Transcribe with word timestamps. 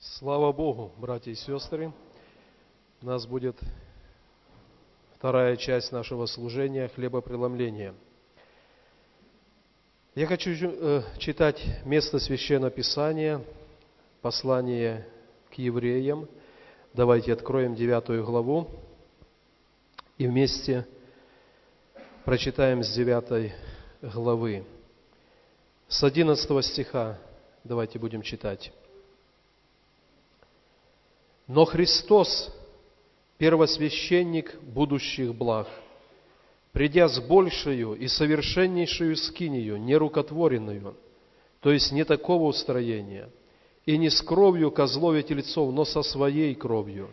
Слава 0.00 0.52
Богу, 0.52 0.92
братья 0.96 1.32
и 1.32 1.34
сестры! 1.34 1.92
У 3.02 3.06
нас 3.06 3.26
будет 3.26 3.56
вторая 5.16 5.56
часть 5.56 5.90
нашего 5.90 6.26
служения– 6.26 6.86
хлебопреломления. 6.94 7.92
Я 10.14 10.26
хочу 10.28 10.50
э, 10.52 11.02
читать 11.18 11.60
место 11.84 12.20
Священного 12.20 12.70
Писания, 12.70 13.42
послание 14.22 15.04
к 15.50 15.54
евреям. 15.54 16.28
Давайте 16.94 17.32
откроем 17.32 17.74
девятую 17.74 18.24
главу 18.24 18.68
и 20.16 20.28
вместе 20.28 20.86
прочитаем 22.24 22.84
с 22.84 22.94
девятой 22.94 23.52
главы. 24.00 24.64
С 25.88 26.04
одиннадцатого 26.04 26.62
стиха 26.62 27.18
давайте 27.64 27.98
будем 27.98 28.22
читать. 28.22 28.72
Но 31.48 31.64
Христос, 31.64 32.54
первосвященник 33.38 34.54
будущих 34.60 35.34
благ, 35.34 35.66
придя 36.72 37.08
с 37.08 37.18
большую 37.20 37.94
и 37.94 38.06
совершеннейшую 38.06 39.16
скинию, 39.16 39.80
нерукотворенную, 39.80 40.94
то 41.60 41.72
есть 41.72 41.90
не 41.90 42.04
такого 42.04 42.44
устроения, 42.44 43.30
и 43.86 43.96
не 43.96 44.10
с 44.10 44.20
кровью 44.20 44.70
козлов 44.70 45.16
и 45.16 45.22
тельцов, 45.22 45.72
но 45.72 45.86
со 45.86 46.02
своей 46.02 46.54
кровью, 46.54 47.08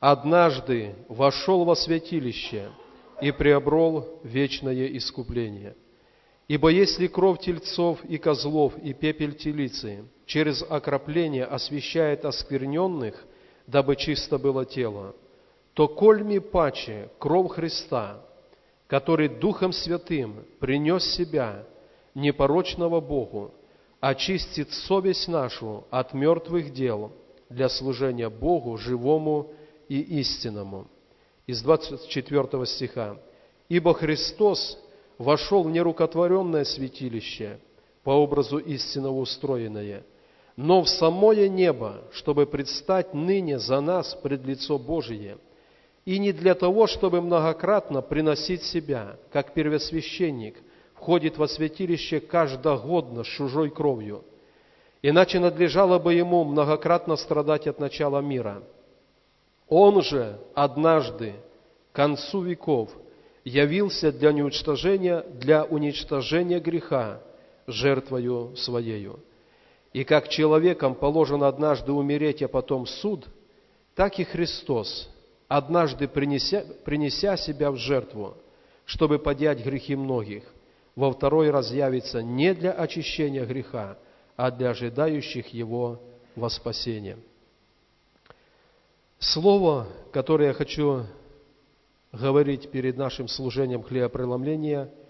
однажды 0.00 0.94
вошел 1.08 1.64
во 1.64 1.74
святилище 1.74 2.70
и 3.22 3.32
приобрел 3.32 4.20
вечное 4.22 4.86
искупление. 4.98 5.74
Ибо 6.46 6.68
если 6.68 7.06
кровь 7.06 7.40
тельцов 7.40 8.04
и 8.04 8.18
козлов 8.18 8.76
и 8.82 8.92
пепель 8.92 9.34
телицы 9.34 10.04
через 10.26 10.62
окропление 10.62 11.46
освещает 11.46 12.26
оскверненных, 12.26 13.24
дабы 13.66 13.96
чисто 13.96 14.38
было 14.38 14.64
тело, 14.64 15.14
то 15.74 15.88
кольми 15.88 16.38
паче 16.38 17.08
кровь 17.18 17.52
Христа, 17.52 18.20
который 18.86 19.28
Духом 19.28 19.72
Святым 19.72 20.44
принес 20.60 21.04
себя, 21.14 21.64
непорочного 22.14 23.00
Богу, 23.00 23.52
очистит 24.00 24.70
совесть 24.72 25.28
нашу 25.28 25.84
от 25.90 26.12
мертвых 26.12 26.72
дел 26.72 27.12
для 27.48 27.68
служения 27.68 28.28
Богу, 28.28 28.76
живому 28.76 29.52
и 29.88 30.00
истинному. 30.20 30.88
Из 31.46 31.62
24 31.62 32.66
стиха. 32.66 33.16
«Ибо 33.68 33.94
Христос 33.94 34.78
вошел 35.18 35.62
в 35.62 35.70
нерукотворенное 35.70 36.64
святилище, 36.64 37.58
по 38.02 38.10
образу 38.10 38.58
истинного 38.58 39.18
устроенное, 39.20 40.04
но 40.56 40.82
в 40.82 40.88
самое 40.88 41.48
небо, 41.48 42.02
чтобы 42.12 42.46
предстать 42.46 43.14
ныне 43.14 43.58
за 43.58 43.80
нас 43.80 44.14
пред 44.22 44.44
лицо 44.44 44.78
Божие, 44.78 45.38
и 46.04 46.18
не 46.18 46.32
для 46.32 46.54
того, 46.54 46.86
чтобы 46.86 47.20
многократно 47.20 48.02
приносить 48.02 48.62
себя, 48.64 49.16
как 49.30 49.54
первосвященник 49.54 50.56
входит 50.94 51.38
во 51.38 51.48
святилище 51.48 52.20
каждогодно 52.20 53.24
с 53.24 53.28
чужой 53.28 53.70
кровью, 53.70 54.24
иначе 55.00 55.38
надлежало 55.38 55.98
бы 55.98 56.14
ему 56.14 56.44
многократно 56.44 57.16
страдать 57.16 57.66
от 57.66 57.78
начала 57.78 58.20
мира. 58.20 58.62
Он 59.68 60.02
же 60.02 60.38
однажды, 60.54 61.34
к 61.92 61.96
концу 61.96 62.42
веков, 62.42 62.90
явился 63.44 64.12
для 64.12 64.30
уничтожения, 64.30 65.20
для 65.20 65.64
уничтожения 65.64 66.60
греха 66.60 67.20
жертвою 67.66 68.54
Своею– 68.56 69.20
и 69.92 70.04
как 70.04 70.28
человеком 70.28 70.94
положено 70.94 71.48
однажды 71.48 71.92
умереть, 71.92 72.42
а 72.42 72.48
потом 72.48 72.86
суд, 72.86 73.26
так 73.94 74.18
и 74.18 74.24
Христос, 74.24 75.10
однажды 75.48 76.08
принеся, 76.08 76.64
принеся 76.84 77.36
себя 77.36 77.70
в 77.70 77.76
жертву, 77.76 78.36
чтобы 78.86 79.18
поднять 79.18 79.62
грехи 79.64 79.94
многих, 79.94 80.44
во 80.96 81.12
второй 81.12 81.50
раз 81.50 81.70
явится 81.70 82.22
не 82.22 82.54
для 82.54 82.72
очищения 82.72 83.44
греха, 83.44 83.98
а 84.36 84.50
для 84.50 84.70
ожидающих 84.70 85.48
его 85.48 86.00
во 86.36 86.48
спасение. 86.48 87.18
Слово, 89.18 89.86
которое 90.10 90.48
я 90.48 90.54
хочу 90.54 91.04
говорить 92.12 92.70
перед 92.70 92.96
нашим 92.96 93.28
служением 93.28 93.82
хлебопреломления– 93.82 94.90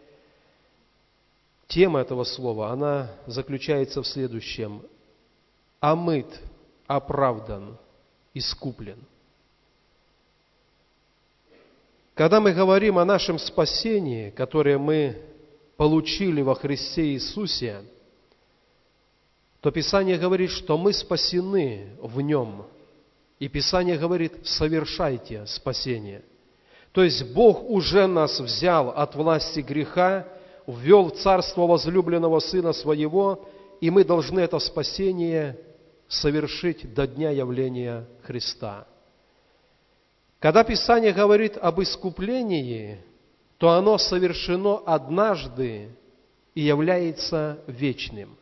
Тема 1.72 2.00
этого 2.00 2.24
слова, 2.24 2.70
она 2.70 3.10
заключается 3.26 4.02
в 4.02 4.06
следующем. 4.06 4.82
Омыт, 5.80 6.26
оправдан, 6.86 7.78
искуплен. 8.34 8.98
Когда 12.12 12.40
мы 12.40 12.52
говорим 12.52 12.98
о 12.98 13.06
нашем 13.06 13.38
спасении, 13.38 14.28
которое 14.28 14.76
мы 14.76 15.16
получили 15.78 16.42
во 16.42 16.54
Христе 16.54 17.14
Иисусе, 17.14 17.80
то 19.62 19.70
Писание 19.70 20.18
говорит, 20.18 20.50
что 20.50 20.76
мы 20.76 20.92
спасены 20.92 21.96
в 22.02 22.20
Нем. 22.20 22.66
И 23.38 23.48
Писание 23.48 23.96
говорит, 23.96 24.46
совершайте 24.46 25.46
спасение. 25.46 26.22
То 26.92 27.02
есть 27.02 27.32
Бог 27.32 27.64
уже 27.64 28.06
нас 28.06 28.38
взял 28.40 28.90
от 28.90 29.14
власти 29.14 29.60
греха 29.60 30.28
ввел 30.66 31.10
в 31.10 31.16
царство 31.16 31.66
возлюбленного 31.66 32.38
Сына 32.40 32.72
Своего, 32.72 33.48
и 33.80 33.90
мы 33.90 34.04
должны 34.04 34.40
это 34.40 34.58
спасение 34.58 35.58
совершить 36.08 36.92
до 36.94 37.06
дня 37.06 37.30
явления 37.30 38.06
Христа. 38.22 38.86
Когда 40.38 40.64
Писание 40.64 41.12
говорит 41.12 41.56
об 41.56 41.80
искуплении, 41.80 42.98
то 43.58 43.70
оно 43.70 43.96
совершено 43.96 44.78
однажды 44.78 45.88
и 46.54 46.62
является 46.62 47.60
вечным. 47.66 48.36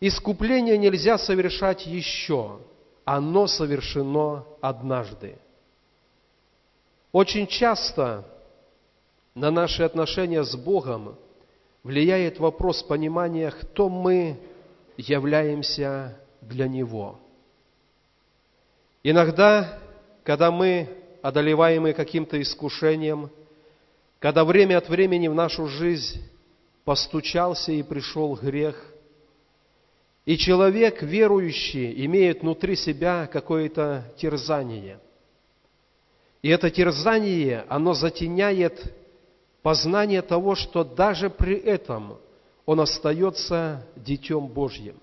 Искупление 0.00 0.78
нельзя 0.78 1.18
совершать 1.18 1.86
еще, 1.86 2.58
оно 3.04 3.46
совершено 3.46 4.46
однажды. 4.62 5.36
Очень 7.12 7.46
часто 7.46 8.24
на 9.34 9.50
наши 9.50 9.82
отношения 9.82 10.44
с 10.44 10.56
Богом 10.56 11.16
влияет 11.82 12.38
вопрос 12.38 12.82
понимания, 12.82 13.50
кто 13.50 13.88
мы 13.88 14.38
являемся 14.96 16.18
для 16.40 16.68
Него. 16.68 17.18
Иногда, 19.02 19.78
когда 20.24 20.50
мы 20.50 20.88
одолеваемы 21.22 21.92
каким-то 21.92 22.40
искушением, 22.40 23.30
когда 24.18 24.44
время 24.44 24.78
от 24.78 24.88
времени 24.88 25.28
в 25.28 25.34
нашу 25.34 25.66
жизнь 25.66 26.22
постучался 26.84 27.72
и 27.72 27.82
пришел 27.82 28.34
грех, 28.34 28.86
и 30.26 30.36
человек, 30.36 31.02
верующий, 31.02 32.04
имеет 32.04 32.42
внутри 32.42 32.76
себя 32.76 33.26
какое-то 33.26 34.12
терзание. 34.18 35.00
И 36.42 36.48
это 36.50 36.70
терзание, 36.70 37.64
оно 37.68 37.94
затеняет 37.94 38.94
познание 39.62 40.22
того, 40.22 40.54
что 40.54 40.84
даже 40.84 41.30
при 41.30 41.56
этом 41.56 42.18
он 42.66 42.80
остается 42.80 43.86
Детем 43.96 44.46
Божьим. 44.46 44.96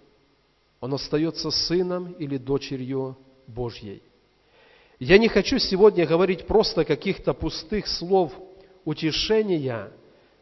Он 0.80 0.94
остается 0.94 1.52
сыном 1.52 2.14
или 2.14 2.38
дочерью 2.38 3.18
Божьей. 3.48 4.02
Я 5.00 5.18
не 5.18 5.28
хочу 5.28 5.60
сегодня 5.60 6.08
говорить 6.08 6.48
просто 6.48 6.86
каких-то 6.86 7.34
пустых 7.34 7.88
слов 7.88 8.34
утешения, 8.86 9.92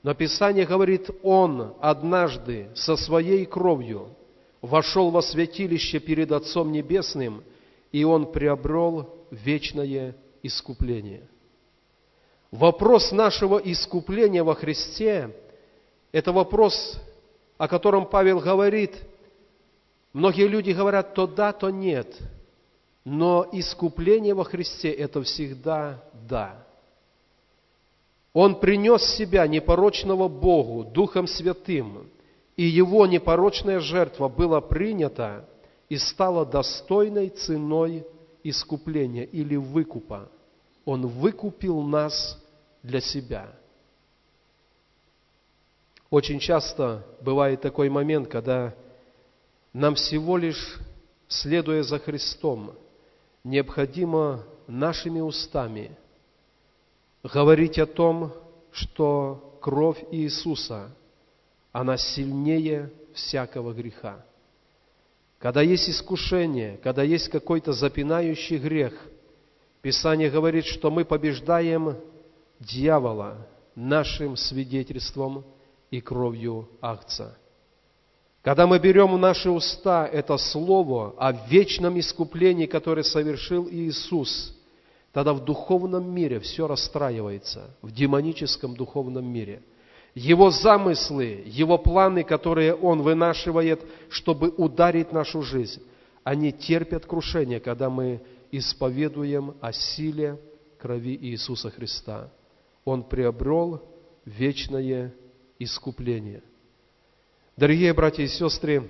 но 0.03 0.13
Писание 0.13 0.65
говорит, 0.65 1.09
Он 1.23 1.73
однажды 1.81 2.69
со 2.75 2.95
своей 2.95 3.45
кровью 3.45 4.09
вошел 4.61 5.09
во 5.09 5.21
святилище 5.21 5.99
перед 5.99 6.31
Отцом 6.31 6.71
Небесным, 6.71 7.43
и 7.91 8.03
Он 8.03 8.31
приобрел 8.31 9.09
вечное 9.31 10.15
искупление– 10.43 11.27
Вопрос 12.51 13.11
нашего 13.11 13.57
искупления 13.57 14.43
во 14.43 14.55
Христе– 14.55 15.35
это 16.11 16.31
вопрос, 16.31 16.99
о 17.57 17.67
котором 17.67 18.05
Павел 18.05 18.39
говорит. 18.39 18.95
Многие 20.13 20.47
люди 20.47 20.71
говорят 20.71 21.13
то 21.13 21.27
да, 21.27 21.51
то 21.51 21.69
нет. 21.69 22.07
Но 23.03 23.47
искупление 23.51 24.33
во 24.33 24.43
Христе– 24.43 24.91
это 24.91 25.21
всегда 25.23 26.03
да. 26.27 26.65
Он 28.33 28.59
принес 28.59 29.03
себя 29.15 29.47
непорочного 29.47 30.27
Богу, 30.27 30.83
Духом 30.83 31.27
Святым, 31.27 32.09
и 32.57 32.63
Его 32.63 33.05
непорочная 33.05 33.79
жертва 33.79 34.27
была 34.27 34.61
принята 34.61 35.47
и 35.89 35.97
стала 35.97 36.45
достойной 36.45 37.29
ценой 37.29 38.05
искупления 38.43 39.23
или 39.23 39.55
выкупа. 39.55 40.29
Он 40.85 41.07
выкупил 41.07 41.81
нас 41.81 42.41
для 42.83 43.01
себя. 43.01 43.51
Очень 46.09 46.39
часто 46.39 47.05
бывает 47.21 47.61
такой 47.61 47.89
момент, 47.89 48.29
когда 48.29 48.73
нам 49.73 49.95
всего 49.95 50.37
лишь 50.37 50.79
следуя 51.27 51.83
за 51.83 51.99
Христом, 51.99 52.73
необходимо 53.43 54.43
нашими 54.67 55.19
устами 55.19 55.97
говорить 57.23 57.79
о 57.79 57.85
том, 57.85 58.31
что 58.71 59.57
кровь 59.61 60.03
Иисуса, 60.11 60.91
она 61.71 61.97
сильнее 61.97 62.91
всякого 63.13 63.73
греха. 63.73 64.23
Когда 65.39 65.61
есть 65.61 65.89
искушение, 65.89 66.77
когда 66.77 67.03
есть 67.03 67.29
какой-то 67.29 67.73
запинающий 67.73 68.57
грех, 68.57 68.93
Писание 69.85 70.31
говорит, 70.31 70.65
что 70.65 70.89
мы 70.89 71.05
побеждаем 71.05 71.97
дьявола 72.59 73.45
нашим 73.75 74.35
свидетельством 74.35 75.45
и 75.91 76.01
кровью 76.01 76.67
Агца. 76.81 77.37
Когда 78.41 78.65
мы 78.65 78.79
берем 78.79 79.13
в 79.13 79.19
наши 79.19 79.47
уста 79.47 80.07
это 80.07 80.37
слово 80.37 81.13
о 81.19 81.33
вечном 81.33 81.99
искуплении, 81.99 82.65
которое 82.65 83.03
совершил 83.03 83.69
Иисус, 83.69 84.57
тогда 85.13 85.33
в 85.33 85.45
духовном 85.45 86.11
мире 86.11 86.39
все 86.39 86.65
расстраивается, 86.65 87.69
в 87.83 87.91
демоническом 87.91 88.75
духовном 88.75 89.31
мире. 89.31 89.61
Его 90.15 90.49
замыслы, 90.49 91.43
его 91.45 91.77
планы, 91.77 92.23
которые 92.23 92.73
Он 92.73 93.03
вынашивает, 93.03 93.83
чтобы 94.09 94.49
ударить 94.49 95.11
нашу 95.11 95.43
жизнь, 95.43 95.83
они 96.23 96.51
терпят 96.51 97.05
крушение, 97.05 97.59
когда 97.59 97.91
мы 97.91 98.19
исповедуем 98.57 99.55
о 99.61 99.71
силе 99.71 100.39
крови 100.79 101.17
Иисуса 101.21 101.71
Христа. 101.71 102.29
Он 102.83 103.03
приобрел 103.03 103.83
вечное 104.25 105.13
искупление. 105.59 106.43
Дорогие 107.57 107.93
братья 107.93 108.23
и 108.23 108.27
сестры, 108.27 108.89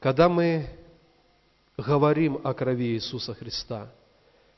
когда 0.00 0.28
мы 0.28 0.66
говорим 1.76 2.40
о 2.42 2.52
крови 2.52 2.94
Иисуса 2.94 3.34
Христа, 3.34 3.92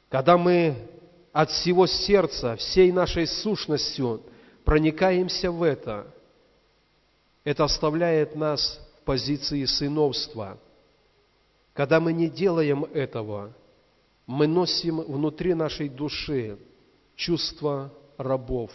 когда 0.09 0.39
мы 0.39 0.77
от 1.33 1.51
всего 1.51 1.87
сердца, 1.87 2.57
всей 2.57 2.91
нашей 2.91 3.27
сущностью 3.27 4.23
проникаемся 4.65 5.51
в 5.51 5.63
это, 5.63 6.07
это 7.45 7.65
оставляет 7.65 8.35
нас 8.35 8.81
в 9.01 9.05
позиции 9.05 9.65
сыновства. 9.65 10.59
Когда 11.79 12.01
мы 12.01 12.13
не 12.13 12.29
делаем 12.29 12.87
этого, 12.87 13.55
мы 14.27 14.49
носим 14.49 15.01
внутри 15.01 15.55
нашей 15.55 15.89
души 15.89 16.59
чувство 17.15 17.93
рабов. 18.17 18.73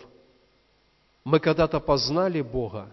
Мы 1.26 1.42
когда-то 1.42 1.82
познали 1.82 2.40
Бога, 2.40 2.90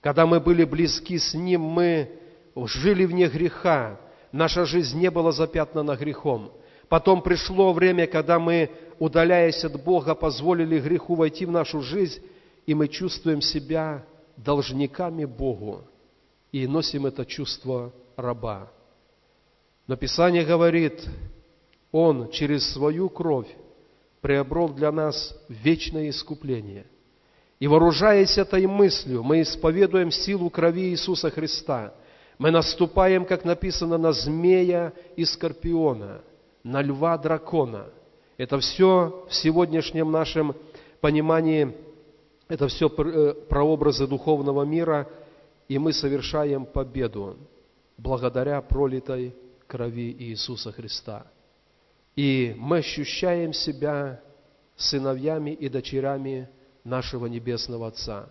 когда 0.00 0.26
мы 0.26 0.40
были 0.40 0.64
близки 0.64 1.16
с 1.16 1.32
Ним, 1.34 1.60
мы 1.60 2.10
жили 2.56 3.04
вне 3.04 3.28
греха, 3.28 4.00
наша 4.32 4.64
жизнь 4.64 4.98
не 4.98 5.12
была 5.12 5.30
запятнана 5.30 5.94
грехом. 5.94 6.50
Потом 6.88 7.22
пришло 7.22 7.72
время, 7.72 8.08
когда 8.08 8.40
мы, 8.40 8.68
удаляясь 8.98 9.62
от 9.62 9.80
Бога, 9.80 10.16
позволили 10.16 10.80
греху 10.80 11.14
войти 11.14 11.46
в 11.46 11.52
нашу 11.52 11.82
жизнь, 11.82 12.20
и 12.66 12.74
мы 12.74 12.88
чувствуем 12.88 13.40
себя 13.40 14.04
должниками 14.36 15.24
Богу 15.24 15.84
и 16.50 16.66
носим 16.66 17.06
это 17.06 17.24
чувство 17.24 17.92
раба. 18.16 18.68
Но 19.92 19.96
Писание 19.96 20.42
говорит, 20.42 21.06
Он 21.90 22.30
через 22.30 22.66
свою 22.72 23.10
кровь 23.10 23.54
приобрел 24.22 24.70
для 24.70 24.90
нас 24.90 25.38
вечное 25.50 26.08
искупление. 26.08 26.86
И 27.60 27.66
вооружаясь 27.66 28.38
этой 28.38 28.66
мыслью, 28.66 29.22
мы 29.22 29.42
исповедуем 29.42 30.10
силу 30.10 30.48
крови 30.48 30.88
Иисуса 30.88 31.28
Христа. 31.28 31.92
Мы 32.38 32.50
наступаем, 32.50 33.26
как 33.26 33.44
написано, 33.44 33.98
на 33.98 34.12
змея 34.12 34.94
и 35.14 35.26
скорпиона, 35.26 36.22
на 36.64 36.80
льва 36.80 37.18
дракона. 37.18 37.84
Это 38.38 38.58
все 38.60 39.26
в 39.28 39.34
сегодняшнем 39.34 40.10
нашем 40.10 40.56
понимании 41.02 41.76
это 42.48 42.66
все 42.66 42.88
э, 42.88 43.34
прообразы 43.46 44.06
духовного 44.06 44.62
мира, 44.62 45.06
и 45.68 45.76
мы 45.76 45.92
совершаем 45.92 46.64
победу 46.64 47.36
благодаря 47.98 48.62
пролитой 48.62 49.34
крови 49.72 50.14
Иисуса 50.18 50.70
Христа. 50.70 51.26
И 52.14 52.54
мы 52.58 52.78
ощущаем 52.78 53.54
себя 53.54 54.20
сыновьями 54.76 55.52
и 55.52 55.70
дочерями 55.70 56.50
нашего 56.84 57.24
Небесного 57.24 57.86
Отца, 57.88 58.28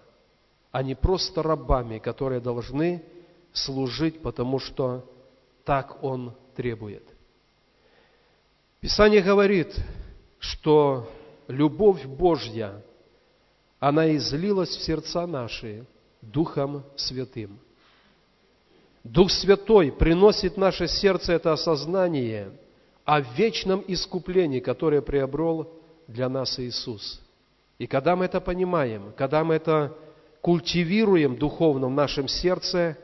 а 0.71 0.83
не 0.83 0.93
просто 0.93 1.41
рабами, 1.41 1.97
которые 1.97 2.41
должны 2.41 3.03
служить, 3.53 4.21
потому 4.21 4.59
что 4.59 5.03
так 5.65 6.03
Он 6.03 6.35
требует. 6.55 7.03
Писание 8.79 9.23
говорит, 9.23 9.75
что 10.37 11.11
любовь 11.47 12.05
Божья– 12.05 12.83
она 13.81 14.15
излилась 14.15 14.69
в 14.69 14.83
сердца 14.83 15.25
наши 15.25 15.87
Духом 16.21 16.83
Святым. 16.95 17.59
Дух 19.03 19.31
Святой 19.31 19.91
приносит 19.91 20.53
в 20.53 20.57
наше 20.57 20.87
сердце 20.87 21.33
это 21.33 21.53
осознание 21.53 22.51
о 23.03 23.19
вечном 23.21 23.83
искуплении, 23.87 24.59
которое 24.59 25.01
приобрел 25.01 25.69
для 26.07 26.29
нас 26.29 26.59
Иисус. 26.59 27.19
И 27.79 27.87
когда 27.87 28.15
мы 28.15 28.25
это 28.25 28.39
понимаем, 28.39 29.13
когда 29.17 29.43
мы 29.43 29.55
это 29.55 29.95
культивируем 30.41 31.35
духовно 31.35 31.87
в 31.87 31.91
нашем 31.91 32.27
сердце, 32.27 32.97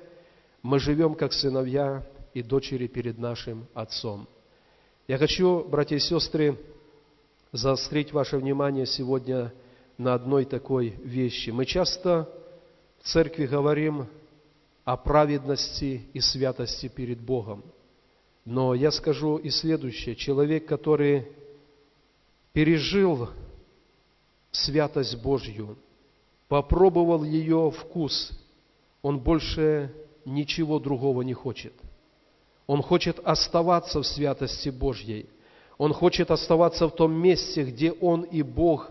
мы 0.61 0.79
живем 0.79 1.15
как 1.15 1.33
сыновья 1.33 2.05
и 2.33 2.43
дочери 2.43 2.87
перед 2.87 3.17
нашим 3.17 3.67
Отцом. 3.73 4.27
Я 5.07 5.17
хочу, 5.17 5.63
братья 5.67 5.95
и 5.95 5.99
сестры, 5.99 6.59
заострить 7.51 8.11
ваше 8.13 8.37
внимание 8.37 8.85
сегодня– 8.85 9.51
на 9.97 10.13
одной 10.13 10.45
такой 10.45 10.89
вещи. 11.03 11.49
Мы 11.49 11.65
часто 11.65 12.29
в 13.01 13.07
церкви 13.07 13.47
говорим 13.47 14.07
о 14.87 14.95
праведности 14.95 16.07
и 16.13 16.21
святости 16.21 16.87
перед 16.87 17.19
Богом. 17.19 17.61
Но 18.45 18.73
я 18.73 18.89
скажу 18.89 19.35
и 19.35 19.49
следующее. 19.49 20.15
Человек, 20.15 20.65
который 20.65 21.27
пережил 22.53 23.27
святость 24.49 25.21
Божью, 25.21 25.77
попробовал 26.47 27.25
ее 27.25 27.69
вкус, 27.69 28.31
он 29.01 29.19
больше 29.19 29.93
ничего 30.23 30.79
другого 30.79 31.21
не 31.21 31.33
хочет. 31.33 31.73
Он 32.65 32.81
хочет 32.81 33.19
оставаться 33.25 34.01
в 34.01 34.07
святости 34.07 34.69
Божьей. 34.69 35.25
Он 35.77 35.91
хочет 35.91 36.31
оставаться 36.31 36.87
в 36.87 36.95
том 36.95 37.11
месте, 37.11 37.65
где 37.65 37.91
он 37.91 38.21
и 38.21 38.41
Бог 38.41 38.89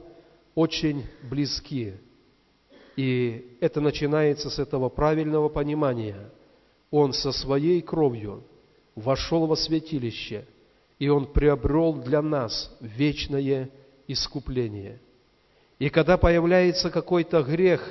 очень 0.54 1.06
близки. 1.22 1.94
И 2.96 3.58
это 3.60 3.80
начинается 3.80 4.48
с 4.48 4.58
этого 4.58 4.88
правильного 4.88 5.48
понимания. 5.48 6.30
Он 6.90 7.12
со 7.12 7.30
своей 7.30 7.82
кровью 7.82 8.42
вошел 8.94 9.46
во 9.46 9.56
святилище, 9.56 10.46
и 10.98 11.08
Он 11.08 11.26
приобрел 11.26 11.92
для 11.92 12.22
нас 12.22 12.74
вечное 12.80 13.70
искупление. 14.08 14.98
И 15.78 15.90
когда 15.90 16.16
появляется 16.16 16.90
какой-то 16.90 17.42
грех, 17.42 17.86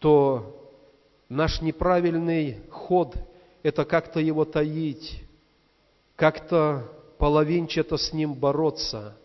то 0.00 0.60
наш 1.28 1.62
неправильный 1.62 2.58
ход– 2.70 3.14
это 3.62 3.84
как-то 3.84 4.18
его 4.18 4.44
таить, 4.44 5.22
как-то 6.16 6.90
половинчато 7.18 7.96
с 7.96 8.12
ним 8.12 8.34
бороться– 8.34 9.16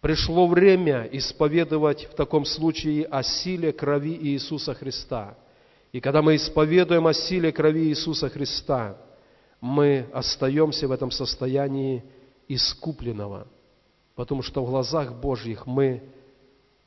Пришло 0.00 0.46
время 0.46 1.08
исповедовать 1.12 2.04
в 2.04 2.14
таком 2.14 2.44
случае 2.44 3.04
о 3.06 3.22
силе 3.22 3.72
крови 3.72 4.14
Иисуса 4.14 4.74
Христа. 4.74 5.36
И 5.92 6.00
когда 6.00 6.20
мы 6.22 6.36
исповедуем 6.36 7.06
о 7.06 7.14
силе 7.14 7.50
крови 7.50 7.88
Иисуса 7.88 8.28
Христа, 8.28 8.96
мы 9.60 10.06
остаемся 10.12 10.86
в 10.86 10.92
этом 10.92 11.10
состоянии 11.10 12.04
искупленного, 12.46 13.46
потому 14.14 14.42
что 14.42 14.62
в 14.62 14.68
глазах 14.68 15.14
Божьих 15.14 15.66
мы 15.66 16.02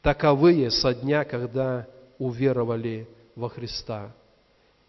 таковые 0.02 0.70
со 0.70 0.94
дня, 0.94 1.26
когда 1.26 1.88
уверовали 2.20 3.08
во 3.36 3.50
Христа. 3.50 4.16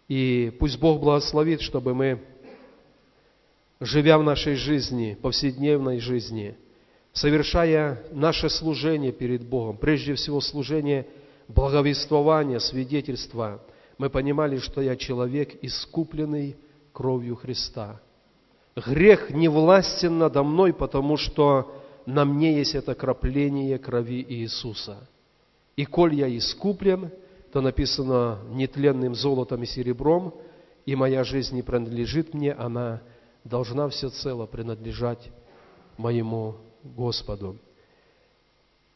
И 0.07 0.55
пусть 0.59 0.77
Бог 0.77 1.01
благословит, 1.01 1.61
чтобы 1.61 1.95
мы, 1.95 2.21
живя 3.79 4.19
в 4.19 4.23
нашей 4.23 4.55
жизни, 4.55 5.17
повседневной 5.19 5.99
жизни– 5.99 6.55
совершая 7.13 8.03
наше 8.11 8.49
служение 8.49 9.11
перед 9.11 9.45
Богом, 9.45 9.77
прежде 9.77 10.13
всего 10.15 10.41
служение 10.41 11.07
благовествования, 11.47 12.59
свидетельства, 12.59 13.61
мы 13.97 14.09
понимали, 14.09 14.57
что 14.57 14.81
я 14.81 14.95
человек, 14.95 15.57
искупленный 15.61 16.55
кровью 16.93 17.35
Христа. 17.35 18.01
Грех 18.75 19.29
не 19.31 19.47
властен 19.47 20.17
надо 20.17 20.43
мной, 20.43 20.73
потому 20.73 21.17
что 21.17 21.71
на 22.05 22.25
мне 22.25 22.57
есть 22.57 22.73
это 22.73 22.95
крапление 22.95 23.77
крови 23.77 24.25
Иисуса. 24.27 25.07
И 25.75 25.85
коль 25.85 26.15
я 26.15 26.35
искуплен, 26.35 27.11
то 27.51 27.61
написано 27.61 28.39
нетленным 28.49 29.13
золотом 29.13 29.63
и 29.63 29.65
серебром, 29.65 30.33
и 30.85 30.95
моя 30.95 31.23
жизнь 31.23 31.55
не 31.55 31.61
принадлежит 31.61 32.33
мне, 32.33 32.53
она 32.53 33.01
должна 33.43 33.89
всецело 33.89 34.45
принадлежать 34.45 35.31
моему 35.97 36.55
Господу. 36.83 37.57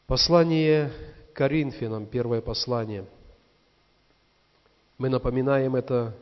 Послание 0.06 0.92
Коринфянам, 1.32 2.06
первое 2.06 2.40
послание. 2.40 3.04
Мы 4.98 5.08
напоминаем 5.08 5.76
это 5.76 6.14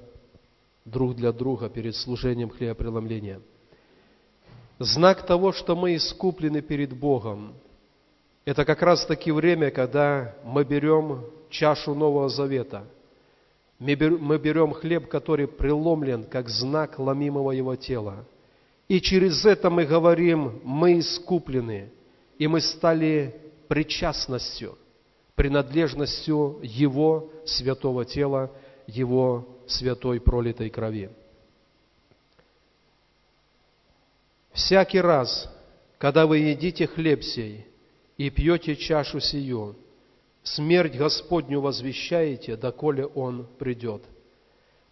друг 0.84 1.14
для 1.14 1.32
друга 1.32 1.68
перед 1.68 1.94
служением 1.94 2.50
хлебопреломления. 2.50 3.40
Знак 4.78 5.24
того, 5.24 5.52
что 5.52 5.76
мы 5.76 5.94
искуплены 5.94 6.60
перед 6.60 6.92
Богом, 6.92 7.54
это 8.44 8.64
как 8.64 8.82
раз 8.82 9.06
таки 9.06 9.30
время, 9.30 9.70
когда 9.70 10.34
мы 10.44 10.64
берем 10.64 11.24
чашу 11.48 11.94
Нового 11.94 12.28
Завета. 12.28 12.84
Мы 13.78 13.94
берем 13.94 14.72
хлеб, 14.72 15.08
который 15.08 15.46
преломлен, 15.46 16.24
как 16.24 16.48
знак 16.48 16.98
ломимого 16.98 17.52
Его 17.52 17.76
тела. 17.76 18.24
И 18.88 19.00
через 19.00 19.44
это 19.44 19.70
мы 19.70 19.86
говорим, 19.86 20.60
мы 20.62 20.98
искуплены, 20.98 21.90
и 22.38 22.46
мы 22.46 22.60
стали 22.60 23.34
причастностью, 23.68 24.76
принадлежностью 25.34 26.60
Его 26.62 27.30
святого 27.46 28.04
тела, 28.04 28.50
Его 28.86 29.48
святой 29.66 30.20
пролитой 30.20 30.68
крови. 30.68 31.10
Всякий 34.52 35.00
раз, 35.00 35.50
когда 35.98 36.26
вы 36.26 36.38
едите 36.38 36.86
хлеб 36.86 37.24
сей 37.24 37.66
и 38.16 38.30
пьете 38.30 38.76
чашу 38.76 39.18
сию, 39.18 39.74
смерть 40.42 40.96
Господню 40.96 41.60
возвещаете, 41.60 42.56
доколе 42.56 43.06
Он 43.06 43.46
придет. 43.58 44.02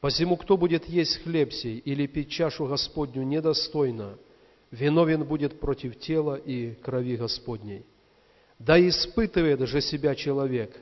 Посему, 0.03 0.37
кто 0.37 0.57
будет 0.57 0.89
есть 0.89 1.23
хлеб 1.23 1.53
сей 1.53 1.79
или 1.79 2.09
пить 2.09 2.29
чашу 2.29 2.67
Господню 2.67 3.23
недостойно, 3.23 4.19
виновен 4.73 5.23
будет 5.23 5.61
против 5.61 5.97
тела 6.01 6.35
и 6.35 6.75
крови 6.75 7.17
Господней. 7.17 7.87
Да 8.59 8.77
испытывает 8.81 9.61
же 9.61 9.81
себя 9.81 10.17
человек, 10.17 10.77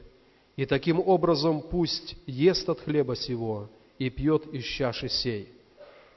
и 0.56 0.64
таким 0.64 1.00
образом 1.00 1.60
пусть 1.60 2.16
ест 2.26 2.66
от 2.70 2.80
хлеба 2.80 3.14
сего 3.14 3.68
и 3.98 4.08
пьет 4.08 4.46
из 4.54 4.64
чаши 4.64 5.10
сей. 5.10 5.52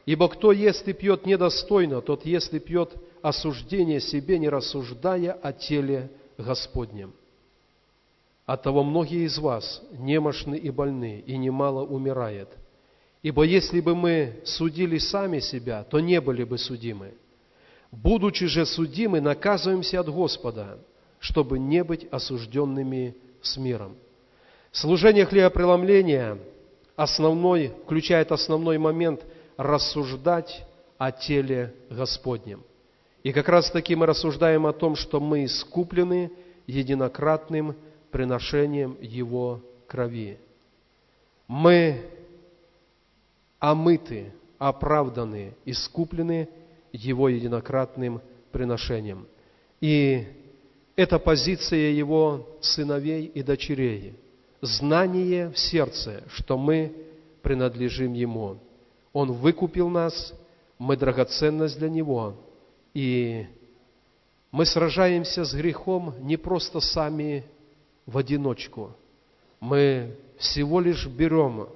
Ибо 0.06 0.30
кто 0.30 0.54
ест 0.54 0.88
и 0.88 0.94
пьет 0.94 1.26
недостойно, 1.26 2.00
тот 2.00 2.26
ест 2.26 2.54
и 2.54 2.60
пьет 2.60 2.94
осуждение 3.22 4.00
себе, 4.00 4.40
не 4.40 4.48
рассуждая 4.48 5.34
о 5.34 5.52
теле 5.52 6.10
Господнем. 6.38 7.14
Оттого 8.46 8.82
многие 8.82 9.26
из 9.26 9.38
вас 9.40 9.82
немощны 9.92 10.56
и 10.56 10.70
больны, 10.70 11.22
и 11.28 11.36
немало 11.36 11.84
умирает– 11.84 12.48
Ибо 13.24 13.44
если 13.44 13.80
бы 13.80 13.96
мы 13.96 14.42
судили 14.44 14.98
сами 14.98 15.40
себя, 15.40 15.86
то 15.86 16.02
не 16.02 16.20
были 16.20 16.44
бы 16.44 16.58
судимы. 16.58 17.14
Будучи 17.90 18.48
же 18.48 18.66
судимы, 18.66 19.22
наказываемся 19.22 20.02
от 20.02 20.10
Господа, 20.10 20.78
чтобы 21.20 21.58
не 21.58 21.84
быть 21.86 22.06
осужденными 22.12 23.16
с 23.42 23.56
миром. 23.56 23.96
Служение 24.74 25.26
хлебопреломления 25.26 26.38
основной, 26.98 27.72
включает 27.86 28.32
основной 28.34 28.78
момент 28.78 29.22
рассуждать 29.56 30.66
о 30.98 31.12
теле 31.12 31.74
Господнем. 31.90 32.62
И 33.24 33.32
как 33.32 33.48
раз 33.48 33.72
таки 33.72 33.96
мы 33.96 34.06
рассуждаем 34.06 34.66
о 34.66 34.74
том, 34.74 34.98
что 34.98 35.22
мы 35.22 35.46
искуплены 35.46 36.30
единократным 36.68 37.76
приношением 38.12 38.98
Его 39.00 39.62
крови. 39.88 40.40
Мы 41.48 42.02
омыты, 43.64 44.34
оправданы, 44.58 45.56
искуплены 45.64 46.50
Его 46.92 47.30
единократным 47.30 48.20
приношением. 48.52 49.26
И 49.80 50.28
это 50.98 51.18
позиция 51.18 51.92
Его 51.92 52.46
сыновей 52.60 53.26
и 53.26 53.42
дочерей. 53.42 54.20
Знание 54.60 55.50
в 55.50 55.58
сердце, 55.58 56.24
что 56.28 56.58
мы 56.58 56.94
принадлежим 57.42 58.12
Ему. 58.12 58.58
Он 59.14 59.32
выкупил 59.32 59.88
нас, 59.88 60.34
мы 60.78 60.98
драгоценность 60.98 61.80
для 61.80 61.90
Него. 61.90 62.36
И 62.94 63.48
мы 64.52 64.66
сражаемся 64.66 65.46
с 65.46 65.54
грехом 65.54 66.16
не 66.20 66.36
просто 66.36 66.82
сами 66.82 67.46
в 68.06 68.18
одиночку. 68.18 68.92
Мы 69.62 70.18
всего 70.38 70.82
лишь 70.82 71.08
берем 71.08 71.70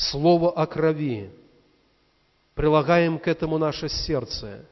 слово 0.00 0.50
о 0.50 0.66
крови, 0.66 1.30
прилагаем 2.54 3.18
к 3.18 3.28
этому 3.28 3.58
наше 3.58 3.88
сердце. 3.88 4.64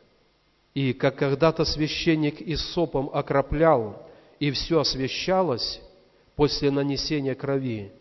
И 0.74 0.92
как 0.92 1.16
когда-то 1.16 1.64
священник 1.64 2.40
Исопом 2.40 3.10
окроплял, 3.12 4.06
и 4.38 4.50
все 4.50 4.80
освящалось 4.80 5.80
после 6.36 6.70
нанесения 6.70 7.34
крови, 7.34 7.92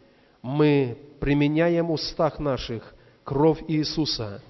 мы 0.41 0.97
применяем 1.19 1.87
в 1.87 1.93
устах 1.93 2.39
наших 2.39 2.93
кровь 3.23 3.63
Иисуса, 3.67 4.41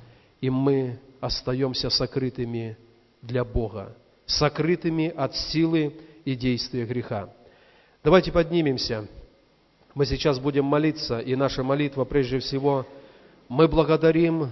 и 0.41 0.49
мы 0.49 0.99
остаемся 1.19 1.89
сокрытыми 1.89 2.77
для 3.21 3.43
Бога, 3.43 3.95
сокрытыми 4.25 5.07
от 5.07 5.35
силы 5.35 5.95
и 6.25 6.35
действия 6.35 6.85
греха. 6.85 7.33
Давайте 8.03 8.31
поднимемся. 8.31 9.07
Мы 9.97 10.05
сейчас 10.05 10.37
будем 10.37 10.65
молиться, 10.65 11.17
и 11.17 11.35
наша 11.35 11.63
молитва 11.63 12.05
прежде 12.05 12.37
всего, 12.37 12.85
мы 13.49 13.67
благодарим 13.67 14.51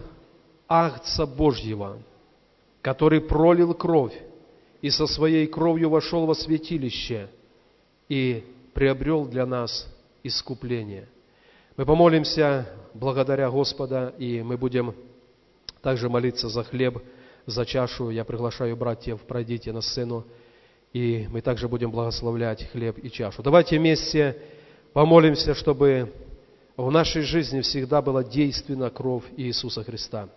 Агца 0.67 1.27
Божьего, 1.27 1.99
который 2.81 3.21
пролил 3.21 3.75
кровь 3.75 4.19
и 4.81 4.89
со 4.89 5.05
своей 5.05 5.45
кровью 5.45 5.91
вошел 5.91 6.25
во 6.25 6.33
святилище 6.33 7.29
и 8.09 8.43
приобрел 8.73 9.27
для 9.27 9.45
нас 9.45 9.87
искупление. 10.23 11.07
Мы 11.77 11.85
помолимся 11.85 12.67
благодаря 12.95 13.51
Господа, 13.51 14.15
и 14.17 14.41
мы 14.41 14.57
будем 14.57 14.95
также 15.83 16.09
молиться 16.09 16.49
за 16.49 16.63
хлеб, 16.63 17.03
за 17.45 17.67
чашу. 17.67 18.09
Я 18.09 18.25
приглашаю 18.25 18.75
братьев, 18.75 19.21
пройдите 19.21 19.71
на 19.71 19.81
сцену, 19.81 20.25
и 20.91 21.27
мы 21.29 21.41
также 21.41 21.67
будем 21.67 21.91
благословлять 21.91 22.67
хлеб 22.71 22.97
и 22.97 23.11
чашу. 23.11 23.43
Давайте 23.43 23.77
вместе 23.77 24.41
Помолимся, 24.95 25.53
чтобы 25.53 26.13
в 26.77 26.89
нашей 26.89 27.23
жизни 27.23 27.59
всегда 27.59 28.01
была 28.01 28.23
действенна 28.23 28.89
кровь 28.89 29.25
Иисуса 29.35 29.83
Христа. 29.83 30.29